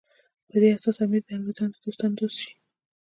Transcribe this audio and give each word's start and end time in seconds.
په 0.49 0.55
دې 0.61 0.69
اساس 0.77 0.97
امیر 1.03 1.21
د 1.25 1.29
انګریزانو 1.35 1.73
د 1.75 1.77
دوستانو 1.85 2.17
دوست 2.19 2.37
شي. 2.41 2.51